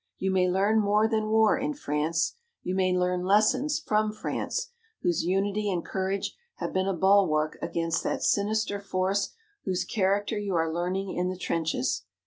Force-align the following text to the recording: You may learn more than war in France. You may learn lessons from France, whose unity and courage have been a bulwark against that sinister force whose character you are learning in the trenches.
You 0.17 0.31
may 0.31 0.49
learn 0.49 0.79
more 0.79 1.07
than 1.07 1.29
war 1.29 1.55
in 1.55 1.75
France. 1.75 2.33
You 2.63 2.73
may 2.73 2.91
learn 2.91 3.23
lessons 3.23 3.77
from 3.79 4.11
France, 4.11 4.71
whose 5.03 5.23
unity 5.23 5.71
and 5.71 5.85
courage 5.85 6.35
have 6.55 6.73
been 6.73 6.87
a 6.87 6.93
bulwark 6.95 7.59
against 7.61 8.03
that 8.03 8.23
sinister 8.23 8.79
force 8.79 9.35
whose 9.63 9.85
character 9.85 10.39
you 10.39 10.55
are 10.55 10.73
learning 10.73 11.15
in 11.15 11.29
the 11.29 11.37
trenches. 11.37 12.05